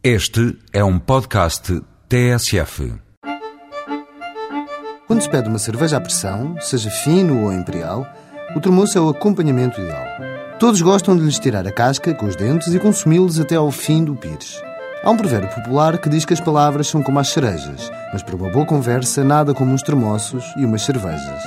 [0.00, 2.94] Este é um podcast TSF.
[5.08, 8.06] Quando se pede uma cerveja à pressão, seja fino ou imperial,
[8.54, 10.06] o termoço é o acompanhamento ideal.
[10.60, 14.04] Todos gostam de lhes tirar a casca com os dentes e consumi-los até ao fim
[14.04, 14.62] do pires.
[15.02, 18.36] Há um provérbio popular que diz que as palavras são como as cerejas, mas para
[18.36, 21.42] uma boa conversa nada como uns termoços e umas cervejas.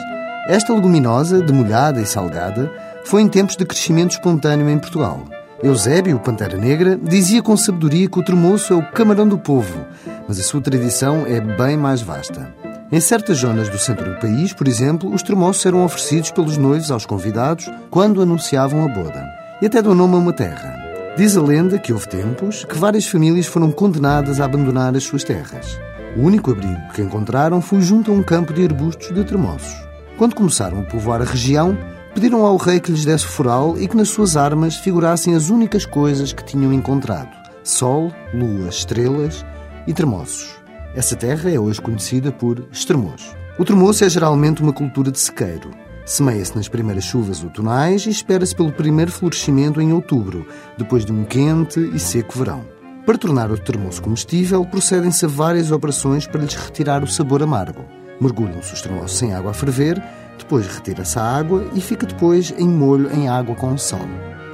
[0.48, 2.70] Esta leguminosa, demolhada e salgada,
[3.06, 5.26] foi em tempos de crescimento espontâneo em Portugal.
[5.64, 9.86] Eusébio, Pantera Negra, dizia com sabedoria que o tremoço é o camarão do povo,
[10.28, 12.52] mas a sua tradição é bem mais vasta.
[12.92, 16.90] Em certas zonas do centro do país, por exemplo, os tremoços eram oferecidos pelos noivos
[16.90, 19.24] aos convidados quando anunciavam a boda.
[19.62, 20.76] E até dão nome a uma terra.
[21.16, 25.24] Diz a lenda que houve tempos que várias famílias foram condenadas a abandonar as suas
[25.24, 25.80] terras.
[26.18, 29.76] O único abrigo que encontraram foi junto a um campo de arbustos de tremoços.
[30.18, 31.78] Quando começaram a povoar a região,
[32.14, 35.86] Pediram ao rei que lhes desse foral e que nas suas armas figurassem as únicas
[35.86, 37.30] coisas que tinham encontrado:
[37.64, 39.46] sol, lua, estrelas
[39.88, 40.60] e termoços.
[40.94, 43.34] Essa terra é hoje conhecida por Estremoz.
[43.58, 45.72] O termoço é geralmente uma cultura de sequeiro.
[46.06, 50.46] Semeia-se nas primeiras chuvas outonais e espera-se pelo primeiro florescimento em outubro,
[50.78, 52.66] depois de um quente e seco verão.
[53.06, 57.86] Para tornar o termoço comestível, procedem-se a várias operações para lhes retirar o sabor amargo.
[58.20, 60.02] Mergulham-se os termoços em água a ferver
[60.42, 64.08] depois retira-se a água e fica depois em molho em água com sal.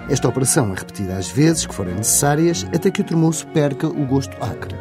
[0.09, 4.05] Esta operação é repetida às vezes que forem necessárias até que o termoço perca o
[4.05, 4.75] gosto acre.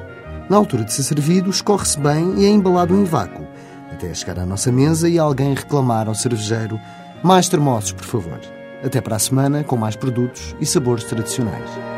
[0.49, 3.47] Na altura de ser servido, escorre-se bem e é embalado em vácuo,
[3.93, 6.79] até chegar à nossa mesa e alguém reclamar ao cervejeiro
[7.23, 8.41] mais termoços, por favor.
[8.84, 11.96] Até para a semana com mais produtos e sabores tradicionais.